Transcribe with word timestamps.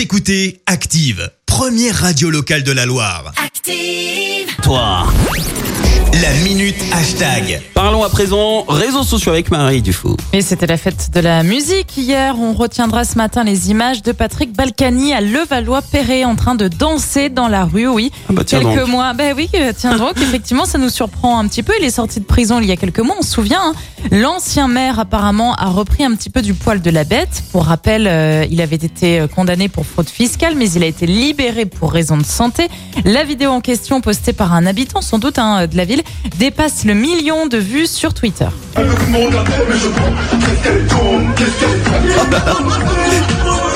Vous 0.00 0.04
écoutez 0.04 0.62
Active, 0.64 1.30
première 1.44 1.94
radio 1.94 2.30
locale 2.30 2.62
de 2.62 2.72
la 2.72 2.86
Loire. 2.86 3.34
Active. 3.36 4.48
Toi. 4.62 5.06
La 6.22 6.32
minute 6.42 6.82
hashtag. 6.90 7.60
Parlons 7.90 8.04
à 8.04 8.08
présent 8.08 8.62
réseaux 8.68 9.02
sociaux 9.02 9.32
avec 9.32 9.50
Marie 9.50 9.82
Dufour. 9.82 10.16
Et 10.32 10.42
c'était 10.42 10.68
la 10.68 10.76
fête 10.76 11.10
de 11.12 11.18
la 11.18 11.42
musique 11.42 11.96
hier. 11.96 12.36
On 12.38 12.52
retiendra 12.52 13.02
ce 13.02 13.16
matin 13.18 13.42
les 13.42 13.72
images 13.72 14.00
de 14.04 14.12
Patrick 14.12 14.52
Balkany 14.52 15.12
à 15.12 15.20
Levallois-Perret 15.20 16.24
en 16.24 16.36
train 16.36 16.54
de 16.54 16.68
danser 16.68 17.30
dans 17.30 17.48
la 17.48 17.64
rue. 17.64 17.88
Oui, 17.88 18.12
Ah 18.28 18.32
bah 18.32 18.44
tiens 18.46 18.60
quelques 18.60 18.78
donc. 18.82 18.90
mois. 18.90 19.12
Ben 19.14 19.34
oui, 19.36 19.48
euh, 19.56 19.72
tiens 19.76 19.96
donc. 19.98 20.12
effectivement, 20.22 20.66
ça 20.66 20.78
nous 20.78 20.88
surprend 20.88 21.36
un 21.40 21.48
petit 21.48 21.64
peu. 21.64 21.72
Il 21.80 21.84
est 21.84 21.90
sorti 21.90 22.20
de 22.20 22.24
prison 22.24 22.60
il 22.60 22.66
y 22.66 22.70
a 22.70 22.76
quelques 22.76 23.00
mois. 23.00 23.16
On 23.18 23.22
se 23.22 23.32
souvient. 23.32 23.60
hein. 23.60 23.72
L'ancien 24.12 24.68
maire 24.68 25.00
apparemment 25.00 25.56
a 25.56 25.66
repris 25.66 26.04
un 26.04 26.14
petit 26.14 26.30
peu 26.30 26.42
du 26.42 26.54
poil 26.54 26.80
de 26.80 26.90
la 26.90 27.02
bête. 27.02 27.42
Pour 27.50 27.64
rappel, 27.64 28.06
euh, 28.06 28.46
il 28.52 28.60
avait 28.60 28.76
été 28.76 29.18
euh, 29.18 29.26
condamné 29.26 29.68
pour 29.68 29.84
fraude 29.84 30.08
fiscale, 30.08 30.54
mais 30.56 30.70
il 30.70 30.84
a 30.84 30.86
été 30.86 31.06
libéré 31.06 31.66
pour 31.66 31.90
raison 31.92 32.16
de 32.16 32.24
santé. 32.24 32.68
La 33.04 33.24
vidéo 33.24 33.50
en 33.50 33.60
question, 33.60 34.00
postée 34.00 34.32
par 34.32 34.54
un 34.54 34.64
habitant 34.66 35.00
sans 35.00 35.18
doute 35.18 35.40
hein, 35.40 35.66
de 35.66 35.76
la 35.76 35.84
ville, 35.84 36.02
dépasse 36.38 36.84
le 36.84 36.94
million 36.94 37.46
de 37.48 37.58
vues 37.58 37.79
sur 37.86 38.14
Twitter. 38.14 38.46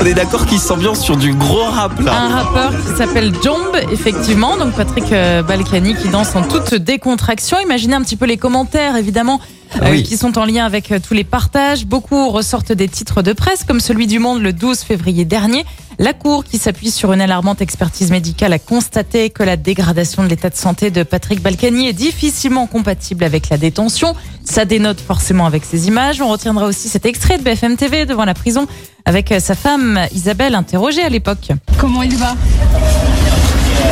On 0.00 0.06
est 0.06 0.14
d'accord 0.14 0.46
qu'il 0.46 0.58
s'ambiance 0.58 1.00
sur 1.00 1.16
du 1.16 1.34
gros 1.34 1.64
rap 1.64 1.98
là. 2.00 2.12
Un 2.12 2.28
rappeur 2.28 2.70
qui 2.70 2.96
s'appelle 2.96 3.32
Jomb, 3.42 3.72
effectivement. 3.90 4.56
Donc 4.56 4.72
Patrick 4.74 5.12
euh, 5.12 5.42
Balkany 5.42 5.94
qui 5.94 6.08
danse 6.08 6.34
en 6.36 6.42
toute 6.42 6.74
décontraction. 6.74 7.58
Imaginez 7.60 7.94
un 7.94 8.02
petit 8.02 8.16
peu 8.16 8.26
les 8.26 8.36
commentaires, 8.36 8.96
évidemment, 8.96 9.40
oui. 9.82 10.02
qui 10.02 10.16
sont 10.16 10.38
en 10.38 10.44
lien 10.44 10.64
avec 10.64 10.92
euh, 10.92 10.98
tous 10.98 11.14
les 11.14 11.24
partages. 11.24 11.86
Beaucoup 11.86 12.30
ressortent 12.30 12.72
des 12.72 12.88
titres 12.88 13.22
de 13.22 13.32
presse, 13.32 13.64
comme 13.64 13.80
celui 13.80 14.06
du 14.06 14.18
Monde 14.18 14.42
le 14.42 14.52
12 14.52 14.80
février 14.80 15.24
dernier. 15.24 15.64
La 15.98 16.12
Cour, 16.12 16.44
qui 16.44 16.58
s'appuie 16.58 16.90
sur 16.90 17.12
une 17.12 17.20
alarmante 17.20 17.60
expertise 17.60 18.10
médicale, 18.10 18.52
a 18.52 18.58
constaté 18.58 19.30
que 19.30 19.42
la 19.42 19.56
dégradation 19.56 20.24
de 20.24 20.28
l'état 20.28 20.50
de 20.50 20.56
santé 20.56 20.90
de 20.90 21.02
Patrick 21.04 21.40
Balkany 21.40 21.88
est 21.88 21.92
difficilement 21.92 22.66
compatible 22.66 23.22
avec 23.22 23.48
la 23.48 23.58
détention. 23.58 24.14
Ça 24.44 24.64
dénote 24.64 25.00
forcément 25.00 25.46
avec 25.46 25.64
ces 25.64 25.86
images. 25.86 26.20
On 26.20 26.28
retiendra 26.28 26.66
aussi 26.66 26.88
cet 26.88 27.06
extrait 27.06 27.38
de 27.38 27.44
BFM 27.44 27.76
TV 27.76 28.06
devant 28.06 28.24
la 28.24 28.34
prison 28.34 28.66
avec 29.04 29.30
euh, 29.30 29.38
sa 29.38 29.54
femme 29.54 30.00
Isabelle 30.12 30.54
interrogée 30.54 31.02
à 31.02 31.08
l'époque. 31.08 31.50
Comment 31.78 32.02
il 32.02 32.16
va? 32.16 32.34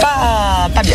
Pas, 0.00 0.70
pas 0.74 0.82
bien, 0.82 0.91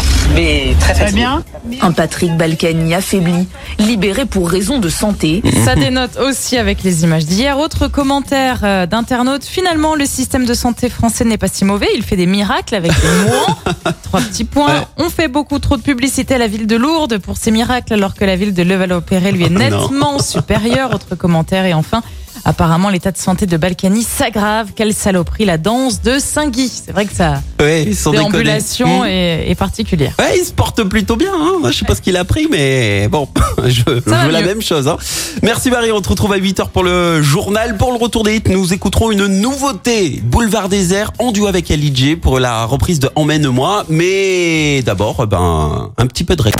très 0.93 1.11
bien. 1.11 1.43
Un 1.81 1.91
Patrick 1.91 2.35
Balkany 2.35 2.93
affaibli, 2.93 3.47
libéré 3.79 4.25
pour 4.25 4.49
raison 4.49 4.79
de 4.79 4.89
santé. 4.89 5.41
Ça 5.65 5.75
dénote 5.75 6.17
aussi 6.17 6.57
avec 6.57 6.83
les 6.83 7.03
images 7.03 7.25
d'hier. 7.25 7.57
Autre 7.59 7.87
commentaire 7.87 8.61
euh, 8.63 8.85
d'internaute. 8.85 9.43
Finalement, 9.43 9.95
le 9.95 10.05
système 10.05 10.45
de 10.45 10.53
santé 10.53 10.89
français 10.89 11.25
n'est 11.25 11.37
pas 11.37 11.47
si 11.47 11.65
mauvais. 11.65 11.87
Il 11.95 12.03
fait 12.03 12.15
des 12.15 12.25
miracles 12.25 12.75
avec 12.75 12.91
des. 12.91 13.91
Trois 14.03 14.21
petits 14.21 14.45
points. 14.45 14.85
On 14.97 15.09
fait 15.09 15.27
beaucoup 15.27 15.59
trop 15.59 15.77
de 15.77 15.81
publicité 15.81 16.35
à 16.35 16.37
la 16.37 16.47
ville 16.47 16.67
de 16.67 16.75
Lourdes 16.75 17.17
pour 17.17 17.37
ces 17.37 17.51
miracles, 17.51 17.93
alors 17.93 18.13
que 18.13 18.25
la 18.25 18.35
ville 18.35 18.53
de 18.53 18.63
Levallois-Perret 18.63 19.31
lui 19.31 19.43
est 19.43 19.49
non. 19.49 19.59
nettement 19.59 20.19
supérieure. 20.19 20.93
Autre 20.93 21.15
commentaire. 21.15 21.65
Et 21.65 21.73
enfin, 21.73 22.01
apparemment, 22.47 22.89
l'état 22.89 23.11
de 23.11 23.17
santé 23.17 23.45
de 23.45 23.57
Balkany 23.57 24.01
s'aggrave. 24.03 24.69
Quelle 24.75 24.93
saloperie, 24.93 25.45
la 25.45 25.57
danse 25.57 26.01
de 26.01 26.17
Saint-Guy. 26.17 26.71
C'est 26.85 26.91
vrai 26.91 27.05
que 27.05 27.13
sa 27.13 27.41
Ouais, 27.59 27.91
sans 27.93 28.11
déconner. 28.11 28.29
déambulation 28.31 29.03
Mmh. 29.03 29.07
est, 29.07 29.49
est 29.51 29.55
particulière. 29.55 30.13
Ouais, 30.19 30.37
il 30.39 30.45
se 30.45 30.51
porte 30.53 30.83
plutôt 30.83 31.15
bien. 31.15 31.31
Hein. 31.33 31.57
Moi, 31.59 31.71
je 31.71 31.77
sais 31.79 31.85
pas 31.85 31.93
ce 31.95 32.01
qu'il 32.01 32.15
a 32.17 32.23
pris, 32.25 32.47
mais 32.49 33.07
bon, 33.09 33.27
je, 33.67 33.81
veux 33.85 34.01
la 34.07 34.41
mieux. 34.41 34.45
même 34.47 34.61
chose. 34.61 34.87
Hein. 34.87 34.97
Merci 35.43 35.69
Marie, 35.69 35.91
on 35.91 36.01
te 36.01 36.09
retrouve 36.09 36.33
à 36.33 36.37
8h 36.37 36.69
pour 36.69 36.83
le 36.83 37.21
journal. 37.21 37.77
Pour 37.77 37.91
le 37.91 37.97
retour 37.97 38.23
des 38.23 38.37
hits, 38.37 38.43
nous 38.49 38.73
écouterons 38.73 39.11
une 39.11 39.27
nouveauté. 39.27 40.21
Boulevard 40.23 40.69
désert 40.69 41.11
en 41.19 41.31
duo 41.31 41.47
avec 41.47 41.69
Ali 41.71 42.15
pour 42.15 42.39
la 42.39 42.65
reprise 42.65 42.99
de 42.99 43.09
Emmène-moi. 43.15 43.85
Mais 43.89 44.81
d'abord, 44.83 45.25
ben, 45.27 45.91
un 45.97 46.07
petit 46.07 46.23
peu 46.23 46.35
de 46.35 46.41
ré- 46.41 46.51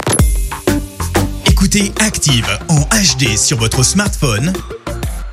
Écoutez 1.50 1.92
Active 2.00 2.48
en 2.70 2.80
HD 2.82 3.38
sur 3.38 3.58
votre 3.58 3.84
smartphone, 3.84 4.54